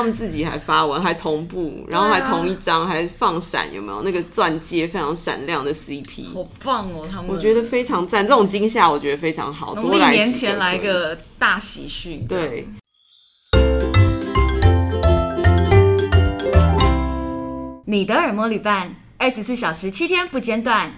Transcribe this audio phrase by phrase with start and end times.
[0.00, 6.32] 他们自己还发文，还同步，然后还同一张，还放闪，有没有那个钻戒非常闪亮的 CP？
[6.32, 9.74] 好棒哦，他们我觉得非常赞，这种惊吓我觉得非常好。
[9.74, 12.66] 农历年前来个大喜讯，对。
[17.84, 20.94] 你的耳膜旅伴，二十四小时七天不间断。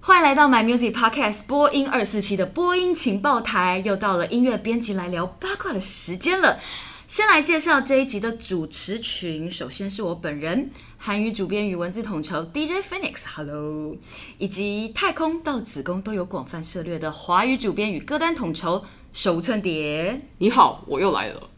[0.00, 6.58] 欢迎来到 My Music Podcast 播音二四七的播音情报台，又到了音乐编辑来聊八卦的时间了。
[7.06, 13.94] 先来介绍这一集的主持群，首先是我本人，韩语主编与文字统筹 DJ Phoenix，Hello，
[14.38, 18.82] 以及太空到子宫都有广泛涉猎的华语主编与歌单统筹
[19.12, 21.50] 手无寸铁，你好，我又来了。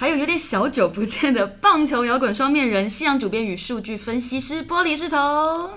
[0.00, 5.18] 还有有点小久不见的棒球摇滚双面人，西洋主编与数据分析师玻璃石头。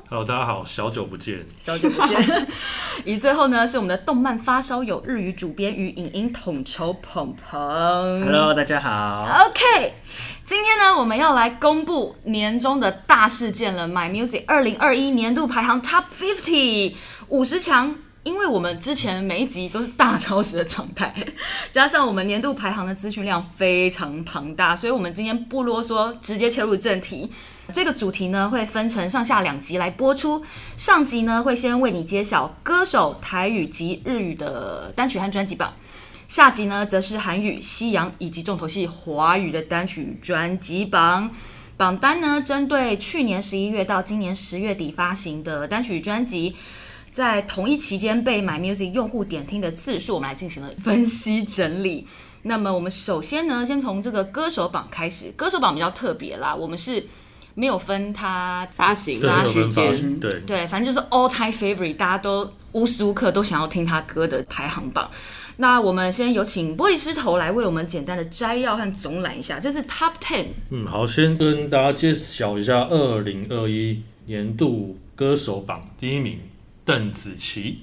[0.09, 2.47] Hello，大家好，小久不见，小久不见。
[3.03, 8.23] 以最后呢，是我们的动漫发烧友日语主编与影音统筹鹏鹏。
[8.23, 9.27] Hello，大家好。
[9.49, 9.93] OK，
[10.45, 16.95] 今天呢，我们要来公布年终的大事件了，My Music 二零二一年度排行 Top Fifty
[17.27, 17.93] 五十强。
[18.23, 21.13] 因为我们之前每一集都是大超时的状态，
[21.73, 27.29] 加上我们年度排行的资讯量非常庞大，所以我们今天不啰嗦，直接切入正题。
[27.73, 30.41] 这个主题呢，会分成上下两集来播出。
[30.77, 35.73] 上集呢，会先为你揭晓歌手台语及日语的单曲和专辑榜，
[36.29, 41.29] 下集呢，则是韩语、西洋以及重头戏华语的单曲专辑榜。
[41.75, 46.55] 榜单呢，针对去年十一月到今年十月底发行的单曲专辑。
[47.13, 52.07] 在同一期间被 My Music 用户点听的次数，我们来进行了分析整理。
[52.41, 55.31] 那么我们首先呢，先从这个歌手榜开始。
[55.37, 57.05] 歌手榜比较特别啦，我们是
[57.53, 65.09] 没有分它发行发时间，对对，反正就是 All Time Favorite，大家都无时无刻都想要听他歌的排行榜。
[65.57, 70.47] 那我们先有请玻璃师头来为我们简单的摘要和总览一下，这是 Top Ten。
[70.71, 76.39] 嗯，好，先跟大家揭晓一下二零二一年度歌手榜第一名。
[76.85, 77.79] 邓紫棋，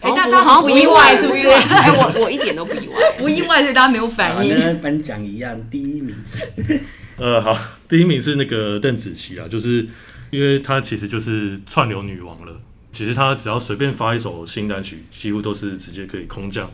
[0.00, 1.46] 哎、欸，大家好像不意外，是不是？
[1.48, 4.54] 哎，我 我一点都不意外，不意外，所以大家没有反应。
[4.54, 6.46] 跟颁奖一样，第一名是，
[7.18, 7.56] 呃，好，
[7.88, 9.86] 第一名是那个邓紫棋啊，就是
[10.30, 12.60] 因为她其实就是串流女王了。
[12.92, 16.70] 其实她只要随便发一首新单曲，几乎都是直接可以空降，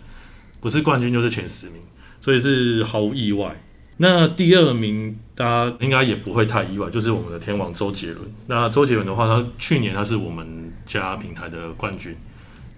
[0.61, 1.77] 不是冠军就是前十名，
[2.21, 3.61] 所以是毫无意外。
[3.97, 8.19] 那第二名大家应该也不会太意外，就是我们的天王周杰伦。
[8.47, 12.17] 那周杰伦的话，他去年他是我们家平台的冠军。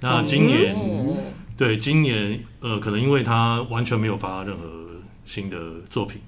[0.00, 1.16] 那今年，哦、
[1.56, 4.62] 对今年呃，可能因为他完全没有发任何
[5.24, 5.56] 新的
[5.88, 6.20] 作品，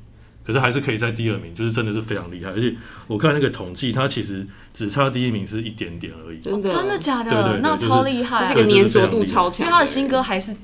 [0.46, 2.50] 可是还是可以在第二名，就是真的是非常厉害。
[2.50, 2.74] 而且
[3.06, 6.38] 我看那个统计，他其实只差第一名是一点点而已。
[6.40, 6.72] 真的？
[6.72, 7.30] 真的假的？
[7.30, 10.54] 对对对，那超厉害，这个粘着度超强，因为他的新歌还是。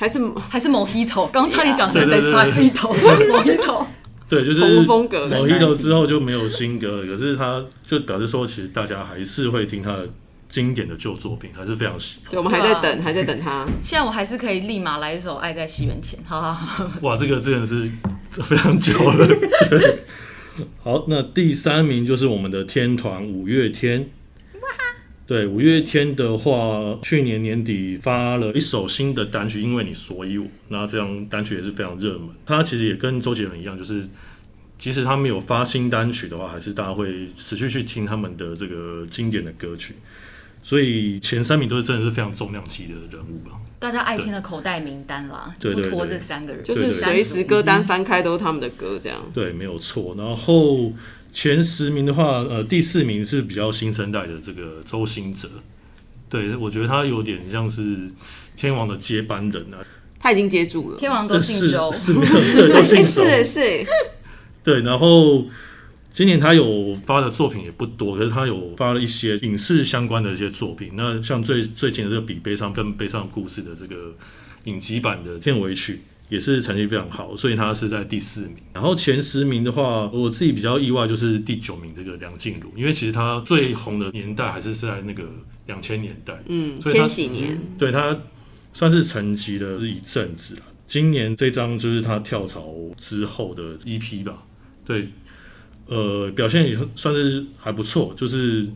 [0.00, 3.84] 还是还是 Mojito，刚才你讲成 Despacito，Mojito，
[4.30, 10.08] 对，就是风格 Mojito 之后就没有新歌了，可是他就表示说，其实大家还是会听他的
[10.48, 12.30] 经典的旧作品，还是非常喜欢。
[12.30, 13.66] 对，我们还在等，还在等他。
[13.82, 16.90] 现在我还是可以立马来一首《爱在西元前》，好好好。
[17.02, 17.90] 哇，这个真的是
[18.30, 19.26] 非常久了。
[19.70, 20.04] 对，
[20.82, 24.10] 好，那第三名就是我们的天团五月天。
[25.26, 32.30] 对，五月天的话，去年年底发了一首新的单曲《因为你所以我》，那这张单曲也是非常热门。
[32.46, 34.08] 他其实也跟周杰伦一样，就是
[34.78, 39.96] 即使他没有发新单曲的话，还是大家会持续去听他们的这个经典的歌曲。
[40.68, 43.56] 所以前三名都是真的是非常重量级的人物吧？
[43.78, 49.18] 大家爱听的口袋名单啦，不拖这三个人，就是随时歌单翻开都是他们的歌，这样。
[49.32, 50.14] 对，没有错。
[50.18, 50.92] 然后。
[51.30, 55.46] 前十名的话，呃，第四名是比较新生代的这个周兴哲，
[56.28, 58.10] 对，我觉得他有点像是
[58.56, 59.76] 天王的接班人啊，
[60.18, 63.86] 他已经接住了，天王都姓周，是没有对，都姓周，是是，
[64.64, 65.44] 对，然后
[66.18, 74.12] 今年他有发的作品也不多，可是他有发了一些影视相关的一些作品，那像最最近的这个比悲伤更悲伤故事的这个
[74.64, 76.00] 影集版的片尾曲。
[76.28, 78.56] 也是成绩非常好，所以他是在第四名。
[78.74, 85.22] 然后前十名的话，我自己比较意外就是第九名这个梁静茹，因为其实他最红的年代还是在那个
[85.66, 88.14] 两千年代，嗯，所以千禧年，嗯、对他
[88.74, 90.62] 算是沉寂了一阵子了。
[90.86, 94.42] 今年这张就是他跳槽之后的 EP 吧，
[94.84, 95.08] 对，
[95.88, 98.66] 呃，表现也算是还不错，就是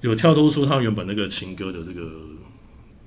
[0.00, 2.10] 有跳脱出他原本那个情歌的这个。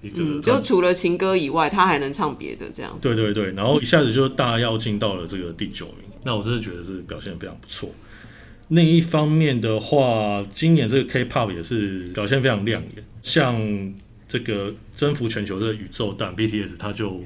[0.04, 2.96] 一个、嗯，就除了情歌以外，他还能唱别的这样。
[3.02, 7.90] 对对对，然后一下子就大跃进到了这个第九名，那我真的觉得是表现非常不错。
[8.68, 13.92] 另一方面的话，今年这个 K-pop 也是表现非常亮眼，像
[14.30, 17.24] 这个征服全球的宇宙蛋 BTS，他就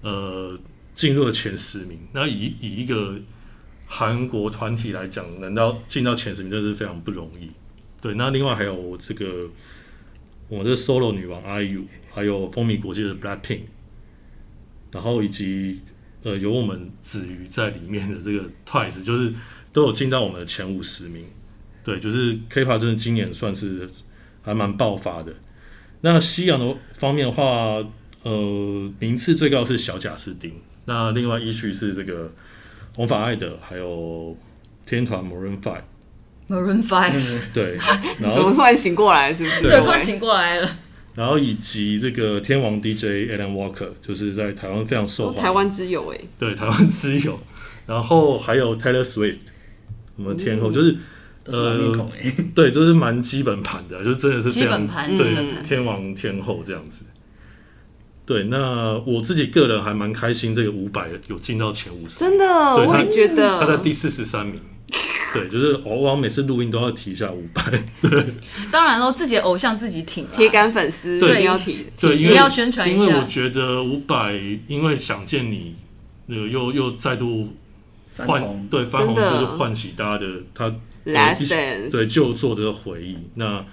[0.00, 0.58] 呃
[0.94, 1.98] 进入了前十名。
[2.14, 3.16] 那以以一个
[3.86, 7.50] 韩国团体来讲，能到进到前十名，真的是非常不容易。
[8.02, 9.48] 对，那另外还有这个
[10.48, 13.62] 我们的 solo 女王 IU，还有风靡国际的 Blackpink，
[14.92, 15.80] 然后以及
[16.22, 19.32] 呃有我们子瑜在里面的这个 Twice，就是
[19.72, 21.24] 都有进到我们的前五十名。
[21.84, 23.88] 对，就是 K-pop 真的今年算是
[24.42, 25.32] 还蛮爆发的。
[26.00, 27.82] 那西洋的方面的话，
[28.22, 30.52] 呃，名次最高是小贾斯汀，
[30.84, 32.32] 那另外一序是这个
[32.96, 34.36] 红发爱德，还有
[34.84, 35.82] 天团 Maroon Five。
[36.48, 37.12] Maroon Five，
[37.52, 37.76] 对，
[38.18, 39.32] 然后怎么突然醒过来？
[39.32, 39.68] 是不是？
[39.68, 40.68] 对，突然醒过来了。
[41.14, 47.38] 然后以及这个天王 DJ Alan Walker，就是在台湾非常受欢迎，台湾之友哎，对，台湾之友。
[47.86, 49.38] 然后还有 Taylor Swift，
[50.16, 50.96] 我们天后就是。
[51.48, 51.78] 呃，
[52.56, 54.84] 对，都是蛮基本盘的，就真的是非常
[55.16, 57.04] 对天王天后这样子。
[58.26, 64.60] 对，那我自己个人还蛮开心，这个五百有进到前五十，真的，我也觉得他在第四十三名。
[65.32, 67.62] 对，就是我我每次录音都要提一下五百。
[68.02, 68.24] 对，
[68.70, 73.04] 当然喽，自己的偶像自己挺，铁杆粉丝对要提，对，因为要宣传一下。
[73.06, 74.34] 因为我觉得五百
[74.66, 75.76] 因为想见你，
[76.26, 77.54] 那个又又再度
[78.18, 80.74] 唤对翻红，就是唤起大家的他。
[81.88, 83.64] 对旧作的回忆，那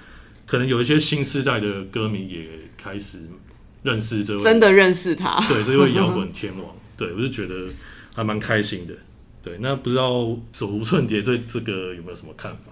[0.46, 2.48] 可能有一些新时代的歌迷也
[2.78, 3.18] 开始
[3.84, 6.66] 认识这位，真的认识他，对这位摇滚 天王，
[6.98, 7.68] 对我就觉得
[8.16, 8.94] 还蛮开心的。
[9.44, 12.72] 对，那不知道手无寸铁对这个有没有什么看法？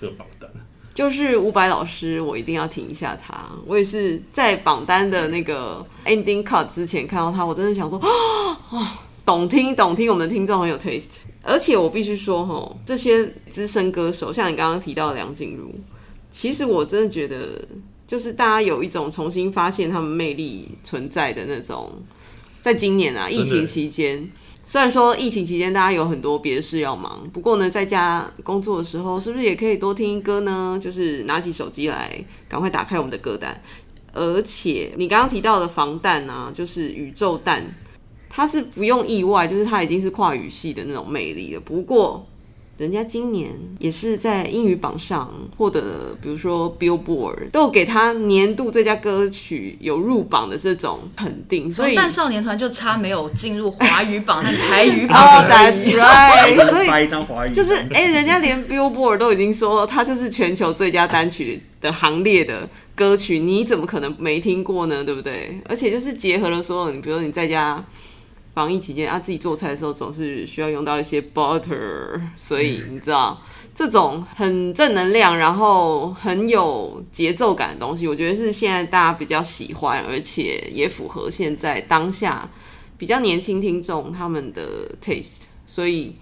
[0.00, 0.50] 这个榜单
[0.94, 3.48] 就是伍佰老师，我一定要听一下他。
[3.64, 8.56] 我也是在榜单的那个 ending cut 之前看到他，我真的想说，哦，
[9.24, 11.04] 懂听懂听，我们的听众很有 taste。
[11.40, 15.72] 而且我必须说，哈，这些资深歌手，像你刚刚提到的梁静茹，
[16.32, 17.64] 其实我真的觉得，
[18.08, 21.92] 就是大家有一种重新发现他们魅力存在的那种。
[22.60, 24.28] 在今年啊，疫情期间，
[24.66, 30.78] 虽然说疫情期间大家有很多别的事要忙，不过呢，在家工作的时候，是不是也可以多听歌呢？
[30.82, 33.62] 就是拿起手机来，赶快打开我们的歌单。
[34.12, 37.64] 而且你刚刚提到的防弹啊，就是宇宙弹，
[38.28, 41.60] 它是不用意外，就是它已经是跨语系的那种魅力了。
[41.60, 42.26] 不过，
[42.78, 51.70] 人家今年也是在英语榜上获得，比如说 Billboard 都有给他年度最佳歌曲有入榜的这种肯定。
[51.70, 55.18] 所以，但少年团就差没有进入华语榜和台语榜。
[55.18, 56.66] 哦、oh,，That's right。
[56.70, 65.02] 所以发一张华语，就是哎、欸，人家连 Billboard 都已经说他就是全球最佳单曲的行列的歌曲，你怎么可能没听过呢？
[65.02, 65.60] 对不对？
[65.68, 67.84] 而且就是结合了所有，你比如说你在家。
[68.58, 73.40] 防疫期间啊，自己做菜的时候总是需要用到一些 butter， 所以你知道
[73.72, 82.50] 这种很正能量，然后很有节奏感的东西，我觉得是现在大家比较喜欢，而且也符合现在当下
[82.96, 86.16] 比较年轻听众他们的 taste，所以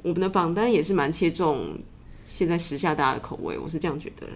[0.00, 1.78] 我们的榜单也是蛮切中
[2.24, 4.32] 现在时下大家的口味，我是这样觉得啦。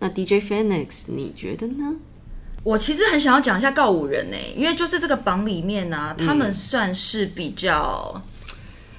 [0.00, 1.96] 那 DJ Phoenix 你觉得呢？
[2.64, 8.22] 我其实很想要讲一下告五人呢，因为就是这个榜里面呢、啊，他们算是比较，嗯、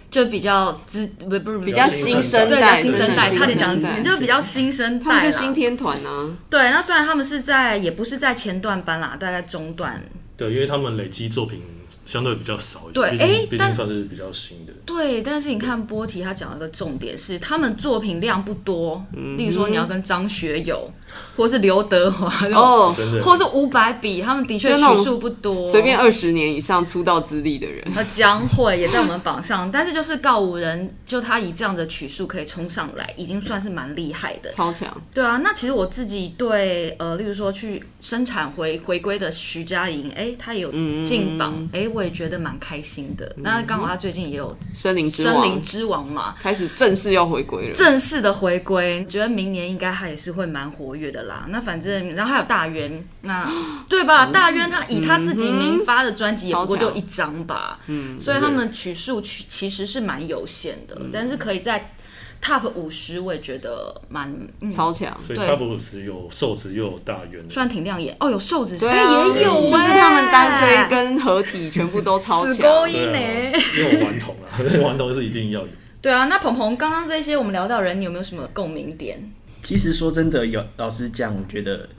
[0.09, 6.29] 就比较资不不是比较新生代，新生代，差点讲，就比较新生代，他们就新天团啊。
[6.49, 10.01] 对，那虽然他们是在，也不是在前段班啦，大概中段。
[10.35, 11.61] 对，因为他们累积作品。
[12.09, 14.73] 相对比较少一点，对，哎、欸，毕竟算是比较新的。
[14.83, 19.05] 对，但是你看波提他讲了个重点是，他们作品量不多。
[19.15, 20.91] 嗯，例如说你要跟张学友，
[21.35, 27.87] 或是刘德华哦，或是伍佰比，他们的确曲数不多，随便二十年以上出道资历的人。
[27.95, 34.89] 那江蕙也在我们榜上， 但是就是告五人，就他以这样的曲数可以冲上来，已经算是蛮厉害的，超强。
[35.13, 40.71] 对啊，那其实我自己对呃，例如说去生产回回归的徐佳莹，哎、欸，他也有
[41.03, 41.98] 进榜，哎、嗯。
[41.98, 43.33] 我也觉得蛮开心的。
[43.37, 47.75] 那刚好他最近也有《森林之森林之王》嘛，开始正式要回归了。
[47.75, 51.45] 正式的回归，觉得明年应该他也是会蛮活跃的啦。
[51.49, 53.49] 那反正，然后还有大渊，那
[53.89, 54.27] 对吧？
[54.27, 61.93] 大渊他以他自己名发的专辑也不过就一张吧，嗯，所以他们的曲数曲其实是蛮有限的，但是可以在。
[62.41, 74.47] Top 五十我也觉得蛮、嗯、超强，所以 Top 五十有瘦子又有大圆，虽然挺亮眼哦，有瘦子，对、啊、也有，就是他们单飞跟合体全部都超强，啊、因为我顽童啊，
[74.83, 75.67] 顽童是一定要有。
[76.01, 79.19] 对啊，那鹏鹏刚刚这些我们聊到人，你有没有什么共鸣点？
[79.61, 81.89] 其实说真的，有老实讲，我觉得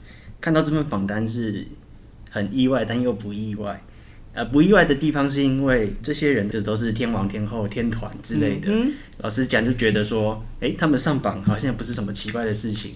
[0.41, 1.67] 看到这份榜单是
[2.31, 3.79] 很意外，但又不意外。
[4.33, 8.71] 呃，不意外的地方是因为这些人就都是天王天后天团之类的。
[8.71, 12.93] 嗯、老实讲，就觉得说，哎、欸，他们上榜好像不是什么奇怪的事情。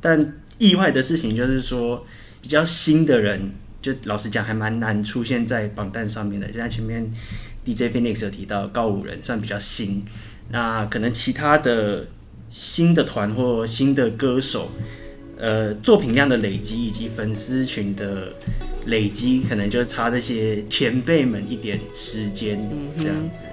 [0.00, 2.06] 但意外的事情就是说，
[2.40, 3.50] 比较新的人，
[3.82, 6.46] 就老实讲还蛮难出现在榜单上面的。
[6.46, 7.12] 就像前面
[7.64, 10.04] DJ Phoenix 有提到，告五人算比较新。
[10.50, 12.06] 那可能其他的
[12.48, 14.70] 新的团或新的歌手，
[15.38, 18.32] 呃，作品量的累积以及粉丝群的
[18.86, 22.58] 累积，可能就差这些前辈们一点时间
[22.98, 23.44] 这样子。
[23.44, 23.52] 嗯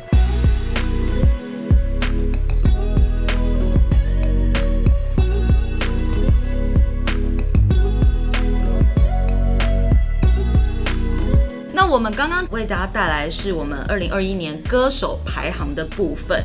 [11.87, 16.43] 我们刚刚为大家带来是我们二零二一年歌手排行的部分，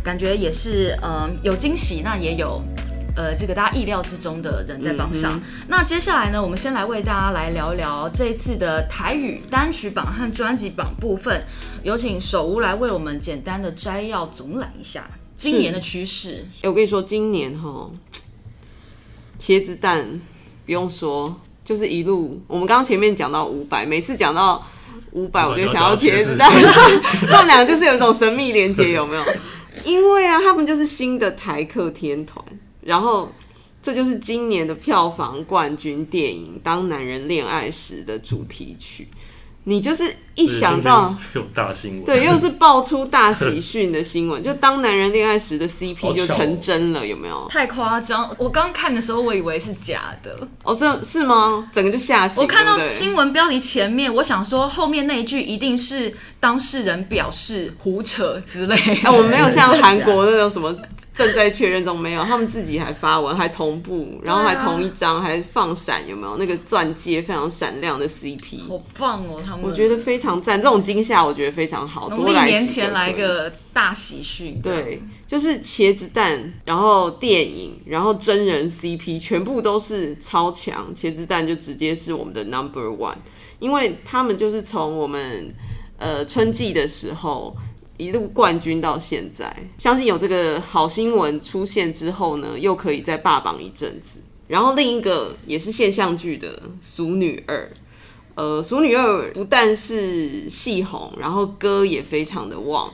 [0.00, 2.62] 感觉也是嗯、呃、有惊喜，那也有
[3.16, 5.32] 呃这个大家意料之中的人在榜上。
[5.34, 11.44] 嗯、那接下来呢，我们先来为大家来聊一聊这一次的台语单曲榜和专辑榜部分，
[11.82, 15.04] 有请手无来为我们简单的摘要总览一下
[15.36, 16.46] 今年的趋势。
[16.62, 17.90] 我跟你说，今年哈
[19.38, 20.20] 茄子蛋
[20.66, 24.66] 不用说，就是一路我们刚刚前面讲到五百，每次讲到。
[25.12, 26.50] 五百，我就想要茄子蛋，
[27.28, 29.22] 他们两个就是有一种神秘连接，有没有？
[29.84, 32.42] 因为啊，他们就是新的台客天团，
[32.82, 33.30] 然后
[33.80, 39.08] 这就是今年的票房冠军电影《当男人恋爱时》的主题曲。
[39.64, 47.46] 你就是一想到 有大新闻，对，又是爆出大喜讯的新闻， 就当男人恋爱时的 CP 就成真了，有没有？
[47.48, 48.34] 太夸张！
[48.38, 50.36] 我刚看的时候，我以为是假的。
[50.62, 51.68] 哦，是是吗？
[51.72, 52.40] 整个就吓死。
[52.40, 58.74] 我看到新闻标题前面，我想说后面那一句一定是当事人表示胡扯之类。
[59.02, 60.74] 哎，我们没有像韩国 那种什么。
[61.14, 68.66] 正在确认中，没有，他们自己还发文，还同步，然后还同一张，还放闪，有没有那个钻戒非常闪亮的 CP？
[68.66, 72.08] 好棒哦，他们我觉得非常赞，这种惊吓我觉得非常好。
[72.08, 83.16] 农历年前来个大喜讯，对，就是茄子蛋，然后电影，然后真人 CP，全部都是超强，茄子蛋就直接是我们的 number one，
[83.58, 85.52] 因为他们就是从我们
[85.98, 87.56] 呃春季的时候。
[87.98, 94.18] 一路冠军到现在，相信有这个好新闻出现之后呢，又可以再霸榜一阵子。
[94.48, 97.70] 然后另一个也是现象剧的《俗女二》，
[98.34, 102.90] 呃，《俗女二》不但是戏红，然后歌也非常的旺。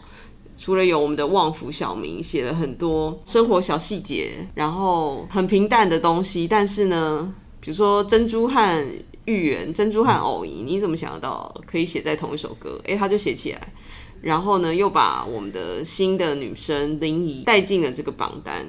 [0.57, 8.87] 除了有我们的旺福小明写了很多生活小细节，然后很平淡的东西，但是呢，比如说珍珠和
[9.27, 12.81] 芋圆、珍珠和藕姨，你怎么想得到可以写在同一首歌？
[12.87, 13.73] 诶，他就写起来。
[14.21, 18.67] 然后呢，又把我们的新的女生林怡带进了这个榜单，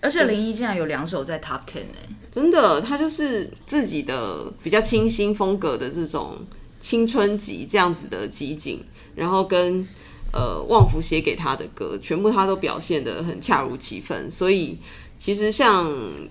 [0.00, 6.38] 而且林一竟然有两首在 Top Ten 哎，真的，他就是自己的比较清新风格的这种
[6.80, 8.82] 青春集这样子的集锦，
[9.14, 9.86] 然后跟
[10.32, 14.30] 呃旺福写给他的歌，全部他都表现的很恰如其分。
[14.30, 14.78] 所以
[15.18, 15.86] 其实像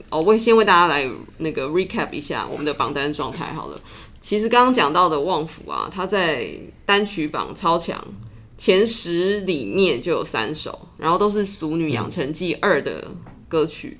[0.09, 3.79] 哦，我先为大家来那个 recap 一下我们的榜单状态好了。
[4.21, 6.49] 其实刚刚讲到的旺福啊，他在
[6.85, 8.03] 单曲榜超强。
[8.57, 13.09] 前十里面就有三首，然后都是《俗女养成记二》的
[13.49, 13.97] 歌曲。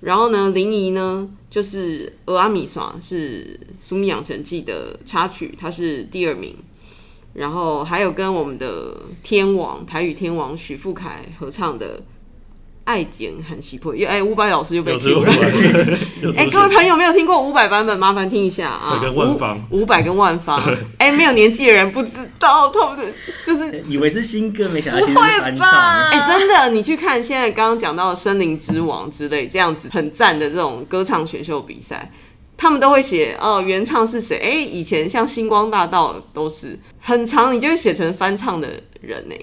[0.00, 3.44] 然后呢，林怡呢就是《蚵仔面线》是
[3.76, 6.56] 《苏米养成记》的插曲，它是第二名。
[7.32, 12.00] 然后还有跟我们的天王台语天王许富凯合唱的。
[12.84, 15.32] 爱情很稀薄，又哎，伍佰老师又被 Q 了。
[16.36, 18.98] 哎、欸，各位朋友没有听过伍佰版本，麻烦听一下啊。
[19.00, 20.60] 跟万芳，伍佰跟万芳。
[20.98, 23.14] 哎、欸，没有年纪的人不知道，他们
[23.44, 26.10] 就是 以为是新歌，没想到不会吧？
[26.12, 32.12] 哎、欸，真的，你去看现在刚刚讲到的《森林之王》之类这样子很赞的这种歌唱选秀比赛，
[32.56, 34.36] 他们都会写哦，原唱是谁？
[34.36, 38.68] 哎、欸，以前像星光大道都是很长，你就会写成翻唱的
[39.00, 39.34] 人呢。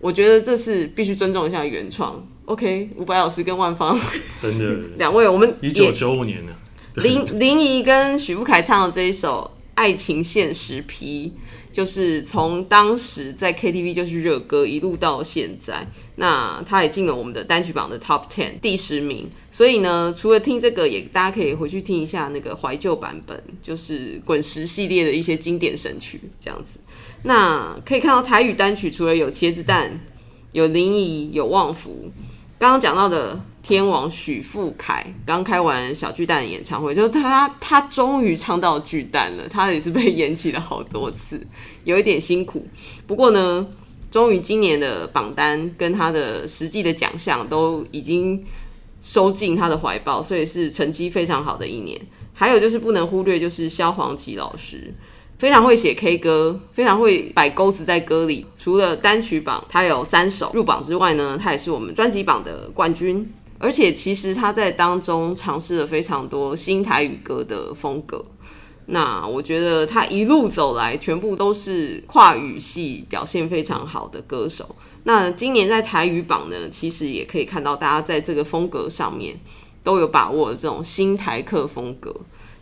[0.00, 2.26] 我觉得这是必须尊重一下原创。
[2.50, 3.96] OK，伍佰老师跟万芳，
[4.36, 4.64] 真的
[4.98, 6.52] 两位，我们一九九五年的
[7.00, 11.32] 林林怡跟许富凯唱的这一首《爱情现实批》，
[11.72, 19.30] 就是从当时在 KTV 就是热歌，一路到现在，那他也进了我们的单曲榜的 Top Ten 第十名。
[19.52, 26.80] 所以呢，除了听这个，也大家可以回去听一下那个怀旧版本，就是滚石系列的一些经典神曲这样子。
[27.22, 30.00] 那可以看到台语单曲，除了有茄子蛋，
[30.50, 32.10] 有林怡，有旺福。
[32.60, 41.40] 刚刚讲到的天王许富凯刚开完小巨蛋的演唱会，就是他他终于唱到巨蛋了，他也是被延期了好多次，
[41.84, 42.66] 有一点辛苦。
[43.06, 43.66] 不过呢，
[44.10, 48.44] 终于今年的榜单跟他的实际的奖项都已经
[49.00, 51.98] 收进他的怀抱，所以是成绩非常好的一年。
[52.34, 54.92] 还有就是不能忽略，就是萧煌奇老师。
[55.40, 58.44] 非常会写 K 歌，非常会摆钩子在歌里。
[58.58, 63.26] 除了单曲榜他有三首入榜之外呢，他也是我们专辑榜的冠军。
[63.58, 68.22] 而且其实他在当中尝试了非常多新台语歌的风格。
[68.84, 74.76] 那我觉得他一路走来，全部都是跨语系表现非常好的歌手。
[75.04, 79.40] 那今年在台语榜呢，其实也可以看到大家在这个风格上面
[79.82, 82.14] 都有把握这种新台客风格。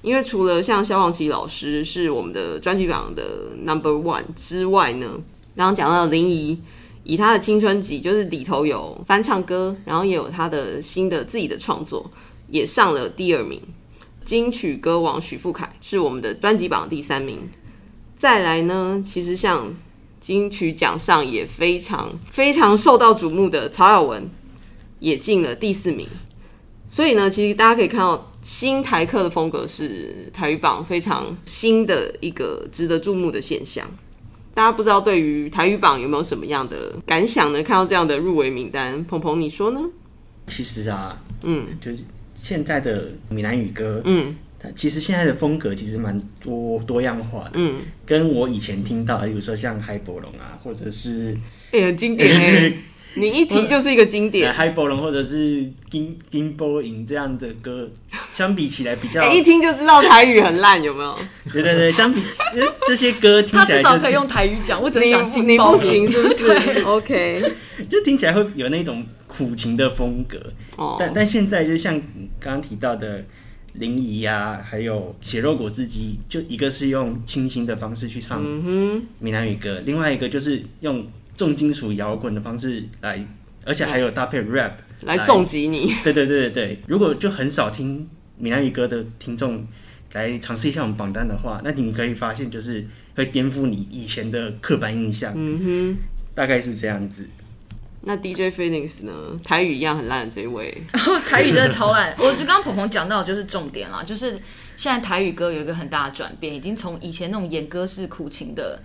[0.09, 5.07] 因为除了像萧煌奇老师是我们的专辑榜的 Number One 之外呢，
[5.55, 6.63] 刚刚讲到林怡，
[7.05, 12.11] 以他的青春集就是里头有翻唱歌，然后也有他的新的自己的创作，
[12.49, 13.61] 也上了第二名。
[14.25, 17.51] 金曲歌王许富凯是我们的专辑榜第三名。
[18.17, 19.77] 再来呢，其实像
[20.19, 24.31] 金曲奖上也非常非常受到瞩目的曹雅文，
[25.01, 26.09] 也进了第四名。
[26.89, 33.87] 所以呢，其实大家可以看到，新台客的风格是台语榜非常新的一个值得注目的现象。
[34.55, 37.63] 大家不知道对于台语榜有没有什么样的感想呢？
[37.63, 39.81] 看到这样的入围名单，鹏鹏你说呢？
[40.47, 41.99] 其实啊，嗯，就是
[42.35, 47.77] 现在的闽南语歌，嗯，它其实现在的风格其实蛮多多样化的，嗯，
[48.07, 51.37] 跟我以前听到的，比如说像海波龙啊，或者是
[51.71, 52.73] 哎、欸，很经典。
[53.15, 57.91] 你一提就是一个经典，海波龙或者是金金波影这样的歌，
[58.33, 61.19] 相比起来比较，一听就知道台语很烂，有没有？
[61.53, 62.23] 对对对，相比
[62.87, 66.83] 这些歌听起来、就是，他至少可以用台语讲，我只能讲金波影，你不行是不是？
[66.87, 67.53] OK，
[67.89, 70.39] 就听起来会有那种苦情的风格。
[70.77, 72.01] 哦，但但现在就像
[72.39, 73.25] 刚刚提到的
[73.73, 78.41] 林怡啊，还有血肉果汁机，就一个是用清新的方式去唱
[79.19, 81.05] 闽南语歌，嗯、另外一个就是用。
[81.39, 83.25] 重金属摇滚的方式来，
[83.65, 85.95] 而且还有搭配 rap 来重击你。
[86.05, 89.65] 对对对对对，如果就很少听闽南语歌的听众
[90.13, 95.33] 来尝试一下我们榜单的话，那你可以发现就是会颠覆你以前的刻板印象。
[95.37, 95.97] 嗯哼，
[96.35, 97.29] 大概是这样子。
[98.01, 99.13] 那 DJ Phoenix 呢？
[99.45, 100.77] 台语一样很烂的这一位，
[101.29, 102.15] 台语真的超烂。
[102.19, 104.39] 我就刚刚鹏鹏讲到的就是重点啦，就是
[104.79, 108.79] 现在台语歌有一个很大的转变，已经从以前那种演歌式苦情的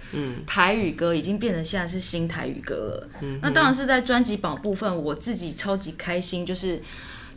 [0.48, 3.10] 台语歌，已经变成现在是新台语歌了。
[3.22, 6.82] 嗯、那当然是在专辑榜部分，我自己超级开心，就是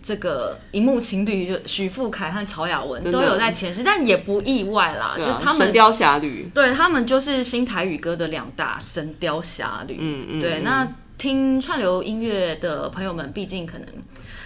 [0.02, 5.14] 这个荧幕情侣就许富凯和曹雅文都有在前十，但也不意外啦。
[5.14, 9.92] 啊、就他们《神雕侠侣》，对他们就是新台语歌的两大《神雕侠侣》。
[10.00, 10.90] 嗯嗯，对那。
[11.18, 13.88] 听串流音乐的朋友们，毕竟可能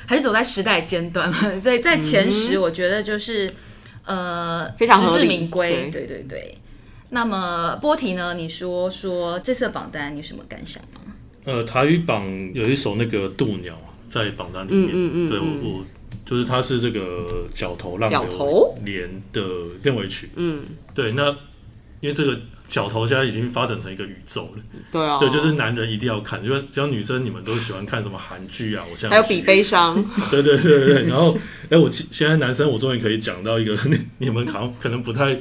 [0.06, 3.54] 还是走在时代尖端嘛，所以在前十，我觉得就是、嗯、
[4.04, 5.90] 呃非常实至名归。
[5.90, 6.58] 对对对对。
[7.10, 8.34] 那么波提呢？
[8.34, 11.00] 你说说这次的榜单，你有什么感想吗？
[11.44, 13.74] 呃，台语榜有一首那个《渡鸟》
[14.12, 15.84] 在榜单里面，嗯嗯嗯对我我
[16.24, 19.42] 就是它是这个角头浪流连的
[19.82, 20.62] 片尾曲，嗯，
[20.94, 21.28] 对，那
[22.00, 22.38] 因为这个。
[22.70, 31.36] 角头现在已经发展成一个宇宙了，对啊，对，就是男人一定要看，就像像女生你们都喜欢看什么韩剧啊，我现在还有比悲伤， 对对对对，然后
[31.68, 35.36] 哎，我现在男生我终于可以讲到一个你 你们好像可能不太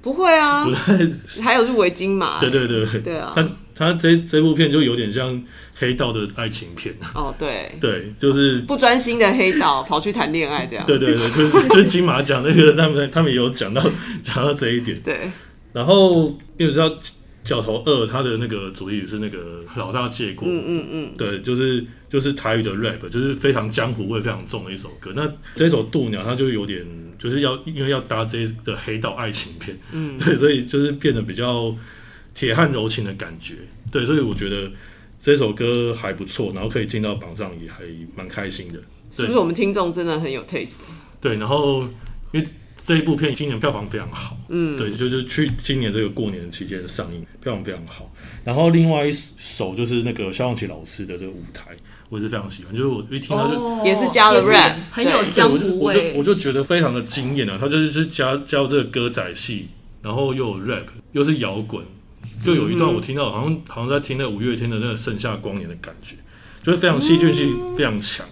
[0.00, 0.96] 不会啊，不太
[1.42, 3.16] 还有入围金马，对对对对。
[3.16, 5.42] 啊，他他这这部片就有点像
[5.74, 6.94] 黑道的爱情片。
[7.16, 7.76] 哦，对。
[7.80, 13.82] 对，就是不专心的黑道跑去谈恋爱这样，对对对，就是就是金马奖那个他们他们也有讲到
[14.22, 15.28] 讲到这一点，对。
[15.72, 16.88] 然后，因为知道
[17.44, 25.12] 《角头二》它的那个主题曲是那个 老大借过，嗯嗯嗯，对，就是就是台语的 rap，就是非常江湖味非常重的一首歌。
[25.14, 26.84] 那这首《渡鸟》它就有点
[27.18, 31.74] 就是要因为要搭这的黑道爱情片，嗯，对，所以就是变得比较
[32.34, 33.54] 铁汉柔情的感觉，
[33.92, 34.70] 对，所以我觉得
[35.22, 37.82] 这首歌还不错，然后可以进到榜上也还
[38.16, 38.78] 蛮开心的。
[39.12, 40.76] 是不是我们听众真的很有 taste？
[41.20, 41.82] 对，然后
[42.32, 42.46] 因为。
[42.84, 48.10] 这一部片今年票房非常好，嗯，对，就就去今年这个过年期间上映，票房非常好。
[48.44, 51.72] 然后另外一首就是那个萧煌奇老师的这个舞台，
[52.08, 52.74] 我也是非常喜欢。
[52.74, 57.58] 就是我一听到就、哦、也是加了 rap，很有江湖味，我就我就觉得非常的惊艳啊！
[57.60, 59.68] 他就是就是加加这个歌仔戏，
[60.00, 61.84] 然后又有 rap，又是摇滚，
[62.42, 66.16] 就有一段我听到好像好像在听那五月天的那个《盛夏光年》的感觉，
[66.62, 68.26] 就是非常戏剧性非常强。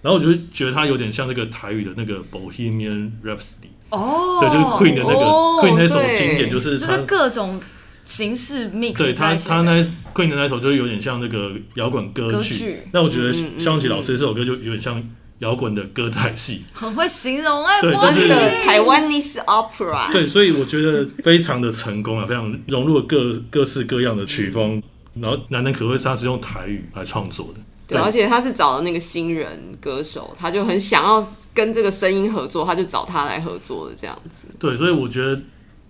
[0.00, 3.68] 然后我就觉得他有点像那个台语的那个 Bohemian Rhapsody。
[3.90, 7.60] 哦，对，就是 Queen 的那个、哦、Queen 那首经典，就是就是各种
[8.04, 8.96] 形式 mix。
[8.96, 9.72] 对他，他那
[10.14, 12.80] Queen 的那首就有点像那个摇滚歌曲。
[12.92, 15.02] 那我觉得萧煌奇老师这首歌就有点像
[15.38, 18.28] 摇滚的歌仔戏，很会形容哎，对，就是
[18.64, 20.12] 台湾 Taiwanese opera。
[20.12, 24.82] 对，所以我觉得非常的成功啊，非常融入了各各式各样的曲风，
[25.14, 27.60] 嗯、然后难能可贵，他是用台语来创作的。
[27.88, 34.46] 对，而且他是找了那个新人歌手，他就很想要跟这个声音合作，他就找他来合作的这样子。
[34.58, 35.40] 对，所以我觉得，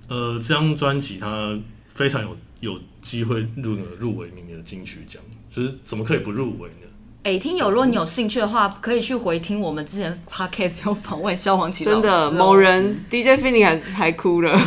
[0.09, 1.59] 呃，这张专辑他
[1.93, 6.87] 非常有有机会入入围明年的金曲奖，就是怎么可以不入围呢？
[7.25, 14.59] 哎、欸，听友，如果你有兴趣的话，可以去回听我们之前 podcast 有访问萧煌奇，真的某人 DJ Finny 还还哭了。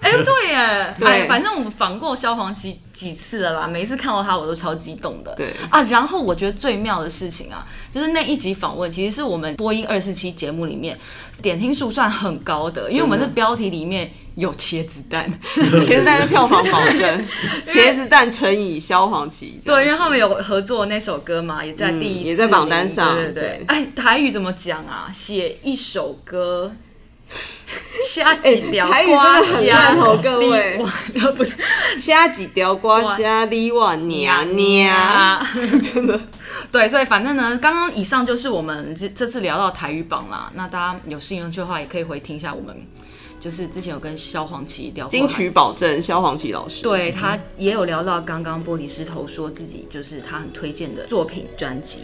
[0.00, 5.34] 哎、欸，对耶，对哎，反正我们访过萧煌奇几次了啦，每一次看到他我都超激动的。
[5.34, 10.98] 对啊，然后我觉得最妙的事情啊，就是那一集访问其实是我们播音二四期节目里面
[11.42, 17.26] 点听数算很高的，因为我们的标题里面有茄子蛋， 茄子蛋是票房保证，
[17.66, 19.60] 茄子蛋乘以萧煌奇。
[19.64, 23.14] 对，因为他们有合作那首歌嘛，也在第一、嗯，也在榜单上。
[23.16, 25.10] 对对对，哎，台语怎么讲啊？
[25.12, 26.72] 写一首歌。
[28.06, 30.78] 虾几条瓜虾，各位，
[31.36, 31.44] 不
[31.96, 35.46] 虾几条瓜虾，你我娘娘，
[35.82, 36.20] 真的。
[36.70, 40.52] 对，所以反正呢，刚刚以上就是我们这这次聊到台语榜啦。
[40.54, 42.76] 那大家有兴趣的话，也可以回听一下我们，
[43.40, 52.00] 就是之前有跟萧煌奇聊过金曲保证，萧煌奇老师，对他也有聊到刚刚玻璃石头说自己就是他很推荐的作品专辑。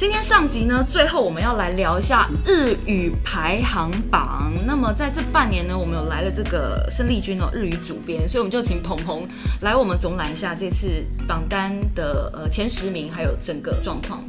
[0.00, 4.50] 今天上集呢，最后我们要来聊一下日语排行榜。
[4.66, 9.28] 那么在这半年呢，我们有来了这个生力军哦，日语主编，所以我们就请鹏鹏
[9.60, 14.24] 来我们总览一下这次榜单的呃前十名，还有整个状况。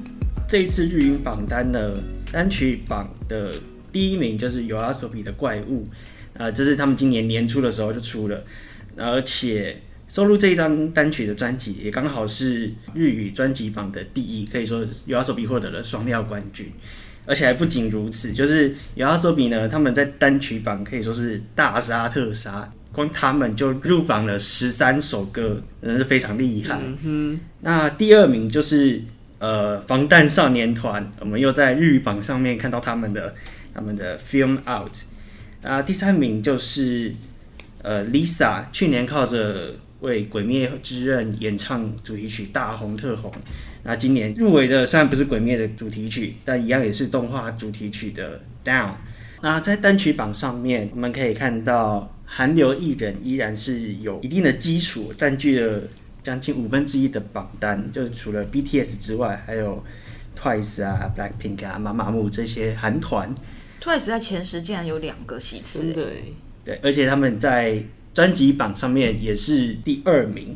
[0.45, 1.97] 这一次日语榜单的
[2.33, 3.55] 单曲榜的
[3.93, 5.87] 第一名就是 YOASOBI 的怪物，
[6.33, 8.43] 呃，这是他们今年年初的时候就出了，
[8.97, 9.81] 而且。
[10.11, 16.69] 收录这一张单曲的专辑也刚好是日语专辑榜的第一，可以说 y o s o b i 获得了双料冠军，
[17.25, 26.77] 而且还不仅如此，就是 y o s o b i 呢，他们在单曲榜可以说是大杀特杀，光他们就入榜了十三首歌，真是非常厉害。
[27.61, 29.01] 那第二名就是
[29.39, 33.33] 呃防弹少年团，我们又在日语榜上面看到他们的
[33.73, 34.91] 他们的 Film Out。
[35.61, 37.13] 啊，第三名就是
[37.81, 43.31] 呃 Lisa，去年靠着为《鬼灭之刃》演唱主题曲大红特红，
[43.83, 48.89] 那今年入围的虽然不是《鬼灭》的主题曲，但一样也是动画主题曲的《Down》。
[49.41, 55.83] 那在单曲榜上面，我们可以看到韩流艺人依然是有一定的基础，占据了
[56.23, 57.91] 将近五分之一的榜单。
[57.91, 59.83] 就是除了 BTS 之外，还有
[60.35, 63.33] Twice 啊、Blackpink 啊、妈妈木这些韩团。
[63.79, 66.33] Twice 在前十竟然有两个席次，对
[66.65, 67.83] 对，而且他们在。
[68.13, 70.55] 专辑榜上面也是第二名，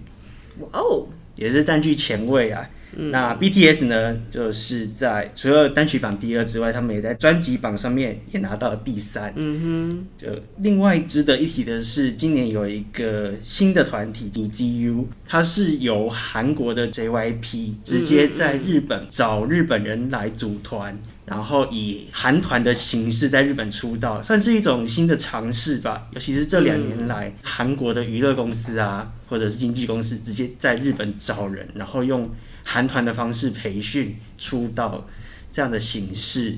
[0.60, 2.70] 哇哦，也是占据前位啊。
[2.98, 9.34] 嗯、那 BTS 呢，就是在除了单曲榜第二之外，他们也在专辑榜上面也拿到了第三。
[9.36, 20.98] 嗯哼，就另外值得一提的是，今年有一个新的团体 NiziU，它是由韩国的 JYP 直接在日本找日本人来组团。
[21.26, 26.08] 然后以韩团的形式在日本出道，算是一种新的尝试吧。
[26.12, 32.30] 尤其是这两年来，韩国的娱乐公司啊，或者是经纪公司，直接在日本找人，然后用
[32.64, 35.08] 韩团的方式培训出道
[35.52, 36.56] 这样的形式。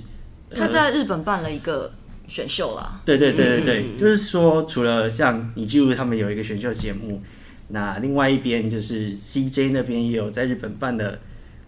[0.53, 1.93] 他在日本办了一个
[2.27, 3.01] 选秀啦。
[3.05, 7.23] 对对对对对，嗯、就是说，除了像你记录他们有一个选秀节目，
[7.69, 11.19] 那另外一边就是 CJ 那边也有在日本办的。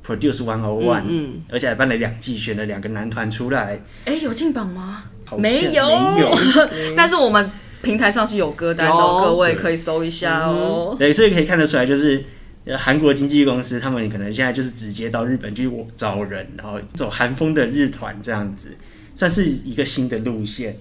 [0.10, 3.80] Produce One O One，嗯，而且还办了两季，选了两个男团出来。
[4.06, 5.04] 哎，有进榜吗？
[5.38, 6.36] 没有，没有。
[6.98, 7.52] 但是我们
[7.84, 10.96] 平台上是有歌单的，各位可以搜一下哦。
[10.98, 12.26] 对，所以可以看得出来，就是
[12.76, 18.76] 韩国经纪公司他们可能现在就是直接到日本去找人，然后走韩风的日团这样子，
[19.14, 20.76] 算是一个新的路线。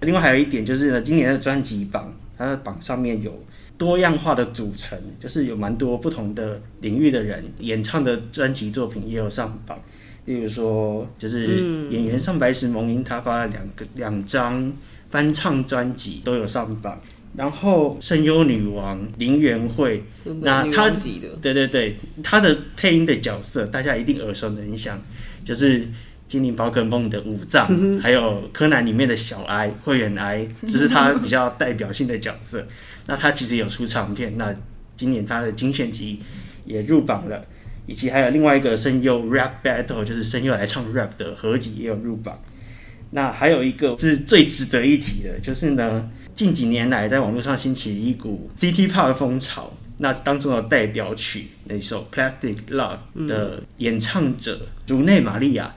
[0.00, 3.44] 另外还有一点就是呢，今年的专辑榜，它的榜上面有。
[3.78, 9.78] 多样化的组成，就是有蛮多不同的领域的人演唱的专辑作品也有上榜。
[10.24, 14.72] 例如说，就是演员上白石萌音，他发了两个两张
[15.08, 17.00] 翻唱专辑都有上榜。
[17.36, 20.02] 然后声优女王林元惠，
[20.40, 20.90] 那她
[21.42, 24.98] 对对对，她的配音的角色大家一定耳熟能详，
[25.44, 25.86] 就是
[26.28, 27.68] 精灵宝可梦的五藏，
[28.00, 32.66] 还有柯南里面的小哀会员哀，这是他比较代表性的角色。
[33.06, 34.54] 那他其实有出唱片，那
[34.96, 36.20] 今年他的精选集
[36.64, 37.44] 也入榜了，
[37.86, 42.36] 以及还有另外一个声优 rap battle，就是声优来唱 rap 的合集也有入榜。
[43.10, 55.72] 那还有一个是最值得一提的，就是呢，近几年来在网络上兴起一股 City Pop 风潮，那当中的代表曲那首 Plastic Love 的演唱者竹内玛利亚，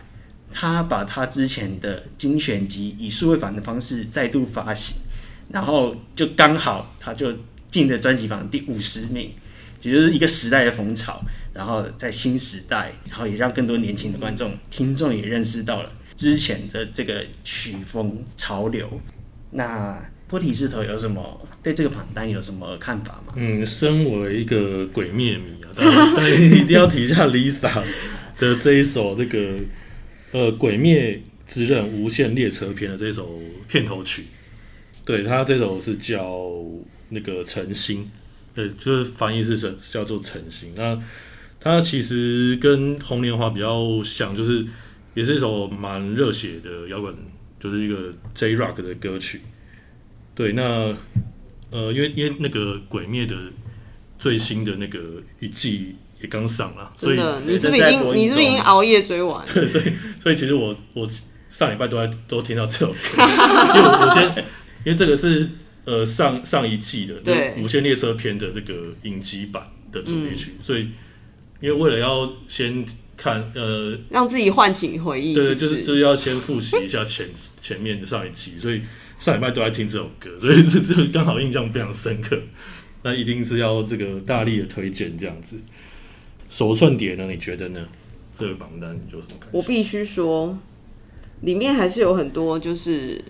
[0.51, 4.97] 他把他之前的精选集以数位版的方式再度发行。
[5.51, 7.33] 然后就刚好，他就
[7.71, 9.31] 进了专辑榜第五十名，
[9.81, 11.21] 也就是一个时代的风潮。
[11.51, 19.01] 然后在新时代，然后也让更多年轻的观众、听众也认识到了之前的这个曲风潮流。
[19.51, 23.33] 那波提士头有什么对这个榜单有什么看法吗？
[23.35, 27.81] 嗯，身为一个鬼灭迷啊，当然当然一定要提一下 Lisa
[28.37, 29.55] 的这一首这个
[30.31, 34.25] 呃《鬼灭之刃：无限列车篇》的这首片头曲。
[35.05, 36.63] 对，他这首是叫
[37.09, 38.09] 那个晨星，
[38.53, 40.71] 对，就是翻译是叫叫做晨星。
[40.75, 41.01] 那
[41.59, 44.65] 它其实跟红莲花比较像，就是
[45.15, 47.13] 也是一首蛮热血的摇滚，
[47.59, 49.41] 就是一个 J Rock 的歌曲。
[50.35, 50.95] 对，那
[51.71, 53.35] 呃，因为因为那个鬼灭的
[54.17, 59.45] 最新的那个一季也刚上了，所以你是不是已经你是不是已经熬夜追完？
[59.53, 59.85] 对，所以
[60.19, 61.09] 所以其实我我
[61.49, 62.97] 上礼拜都在都听到这首歌，
[63.75, 64.45] 因为我先
[64.85, 65.49] 因为这个是
[65.85, 70.87] 呃上上一季的对《无限列车篇》的这个影集版的主题曲，嗯、所以。
[71.61, 72.85] 因为为了要先
[73.17, 77.27] 看，呃，让自己唤起回忆，对，就是就是要先复习一下前
[77.61, 78.81] 前面的上一期，所以
[79.19, 82.39] 上礼拜都在听这首歌， 所以这这刚好印象非常深刻。
[83.03, 85.57] 那一定是要这个大力的推荐这样子。
[86.49, 87.25] 手串碟呢？
[87.27, 87.87] 你觉得呢？
[88.37, 89.47] 这个榜单你有什么感？
[89.53, 90.57] 我必须说，
[91.41, 93.23] 里面还是有很多就是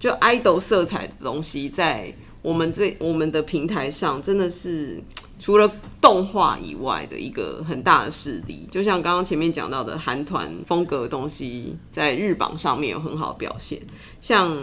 [0.00, 5.02] 就 idol 色彩的东西在我们这我们的平台上，真的是。
[5.38, 5.68] 除了
[6.00, 13.80] 动画以外的一个很大的势力，就像刚刚前面讲到的韩团风格的东西，在日榜上面有很好的表现。
[14.20, 14.56] 像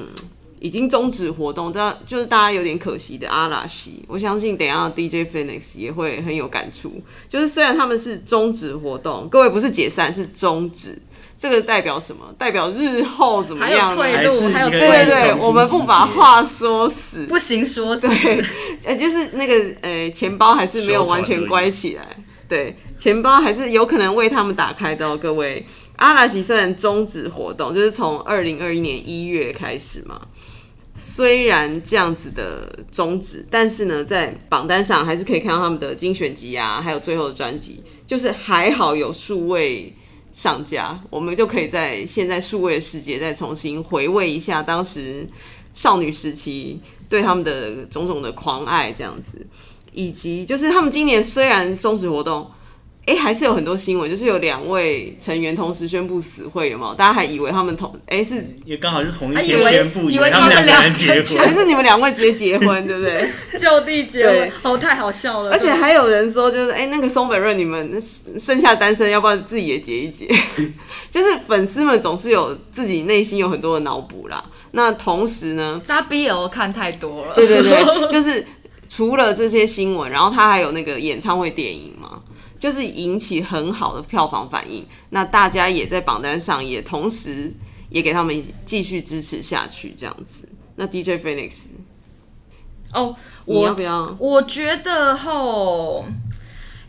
[0.60, 7.02] 已经终止活动，但就是大家有点可惜的阿拉西，我相信等一下 DJ Phoenix 也会很有感触。
[7.28, 10.98] 就是虽然他们是终止活动，各位不是解散，是终止。
[11.38, 12.26] 这个代表什么？
[12.38, 13.96] 代表日后怎么样？
[13.96, 18.06] 还有退路，还有对对对，我们不把话说死，不行说死。
[18.06, 18.44] 对，
[18.84, 22.04] 呃，就是那个呃，钱包还是没有完全乖起来。
[22.50, 25.66] 对，钱包还是有可能为他们打开的哦，各位。
[25.96, 30.20] 阿拉西虽然终止活动，就是从二零二一年一月开始嘛，
[31.00, 39.94] 虽然这样子的终止，但是呢，在榜单上还是可以看到他们的精选集啊，还有最后的专辑，就是还好有数位。
[40.32, 45.28] 上架，我们就可以在现在数位的世界再重新回味一下当时
[45.74, 49.46] 少女时期对他们的种种的狂爱，这样子，
[49.92, 52.50] 以及就是他们今年虽然终止活动。
[53.06, 56.94] 哎、欸，还是有很多新闻，就是有两位成员同时宣布死会，有没有？
[56.94, 63.28] 大家还以为他们同哎、欸、是也刚好是同一天宣布，以为他们两个人结婚， 还是你们两位直接结婚，对不对？
[63.60, 65.52] 就地结婚，哦，太好笑了。
[65.52, 68.00] 而且还有人说，就是哎、欸，那个松本润，你们
[68.38, 70.28] 剩下单身，要不要自己也结一结？
[71.10, 74.44] 就是粉丝们总是有自己内心有很多的脑补啦。
[74.74, 78.46] 那同时呢，大家 BL 看太多了，对对对，就是
[78.88, 82.19] 除了这些新闻，然后他还有那个演唱会电影嘛。
[82.60, 87.54] 就是引起很好的票房反应，那大家也在榜单上，也同时
[87.90, 90.48] 也给他们继续支持下去，这样子。
[90.76, 91.68] 那 DJ Phoenix，
[92.94, 94.14] 哦，我要不要？
[94.20, 96.06] 我觉得吼，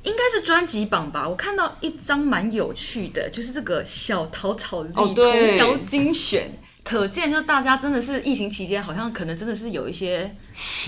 [0.03, 1.29] 应该是专辑榜吧。
[1.29, 5.15] 我看到一张蛮有趣的，就是这个小桃草的童
[5.57, 10.37] 谣精选，可见就大家真的是疫情期间，好像可能真的是有一些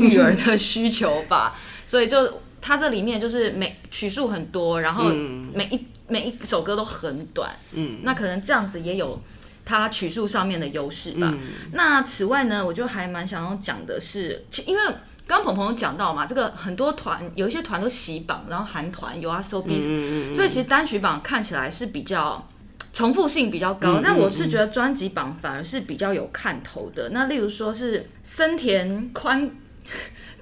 [0.00, 2.40] 育儿的需求吧，所以就。
[2.62, 5.10] 它这里面就是每曲数很多，然后
[5.52, 9.20] 每一、嗯、每一首歌都很短，嗯，那可能这样子也有
[9.64, 11.28] 它曲数上面的优势吧。
[11.32, 11.40] 嗯、
[11.72, 14.82] 那此外呢，我就还蛮想要讲的是，因为
[15.26, 22.48] 刚刚鹏鹏有讲到嘛，这个很多团有一些团都洗榜，然后韩团有啊，SOBIZ，嗯、所以其实单曲榜看起来是比较
[22.92, 23.98] 重复性比较高。
[24.00, 27.08] 那、嗯、我是觉得专辑榜反而是比较有看头的。
[27.08, 29.50] 那例如说是森田宽。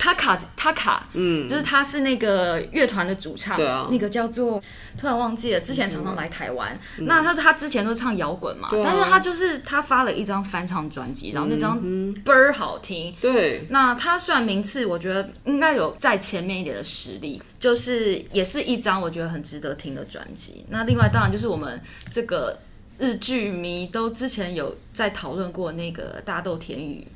[0.03, 4.59] 他卡他卡，嗯，就是他是那个乐团的主唱，对啊，那个叫做
[4.99, 6.75] 突然忘记了，之前常常来台湾。
[6.97, 11.79] 嗯、那他他之前都唱摇滚嘛，啊、但是他就是他发了一张翻唱专辑，然后那张
[12.25, 13.15] 倍儿好听。
[13.21, 20.65] 对，那他虽然名次我觉得应该有在前面一点的实力，就是也是一张我觉得很值得听的专辑。
[20.71, 21.79] 那另外当然就是我们
[22.11, 22.59] 这个
[22.99, 27.07] 日剧迷都之前有在讨论过那个大豆田雨，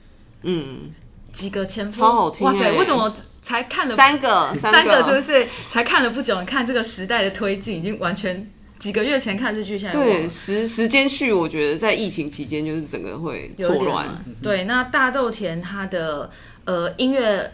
[0.42, 0.92] 嗯。
[1.34, 2.46] 几个前夫，超好听！
[2.46, 4.54] 哇塞，为什么才看了三个？
[4.62, 6.40] 三个是不是才看了不久？
[6.40, 14.24] 你看这个时代的推进，已经完全几个月前看日剧，现在对时时间序，我觉得在疫情期间就是整个会错乱。
[14.40, 16.30] 对，那大豆田他的
[16.64, 17.52] 呃音乐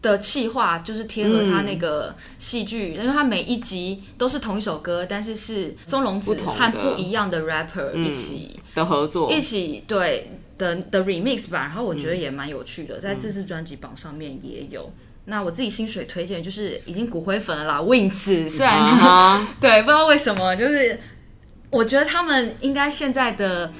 [0.00, 10.30] 的气化就是贴合他那个戏剧，因为他每一集都是同一首歌，但是是松隆子和不一样的 rapper 一起的合作，一起对。
[10.58, 14.82] 的的 remix 吧，然后我觉得也蛮有趣的，嗯、在这次专辑榜上面也有。
[14.82, 18.50] 嗯、那我自己薪水推荐就是已经骨灰粉了啦，Wings。
[18.50, 19.46] 虽然、uh huh.
[19.60, 20.98] 对，不知道为什么，就是
[21.70, 23.72] 我觉得他们应该现在的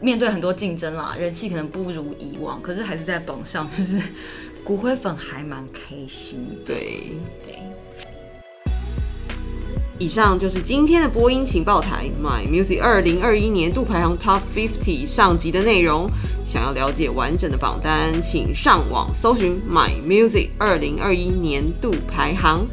[0.00, 4.00] 面对很多竞争啦，人气可能不如以往，可是还是在榜上，就是
[4.64, 6.58] 骨灰粉还蛮开心。
[6.64, 7.12] 对
[7.44, 7.58] 对。
[10.00, 16.10] 以上就是今天的播音情报台 My Music 二零二一年度排行 Top Fifty 上集的内容。
[16.44, 22.66] 想要了解完整的榜单，请上网搜寻 My Music 二零二一年度排行。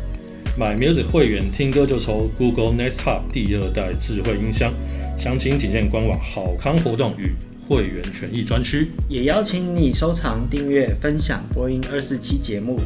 [0.59, 4.73] My Music 会员听歌就抽 Google Nest Hub 第二代智慧音箱，
[5.15, 7.33] 详情请见官网好康活动与
[7.67, 8.89] 会员权益专区。
[9.07, 12.79] 也邀请你收藏、订阅、分享播音二四七节目，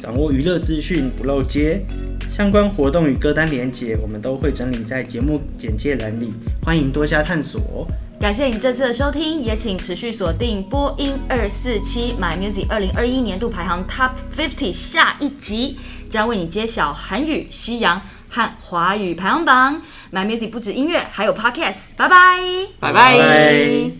[0.00, 1.84] 掌握娱乐资讯不漏接。
[2.30, 6.30] 相关活动与歌单连结，我们都会整理在节目简介栏里，
[6.62, 7.86] 欢迎多加探索。
[8.18, 19.82] 感谢你这次的收听，也请持续锁定播音二四七 My Music 二零二一年度排行 Top Fifty，下一集将为你揭晓韩语、西洋和华语排行榜。
[20.12, 21.94] My Music 不止音乐，还有 Podcast。
[21.96, 22.38] 拜拜，
[22.78, 23.99] 拜拜。